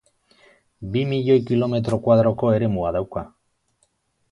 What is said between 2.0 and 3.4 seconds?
koadroko eremua dauka.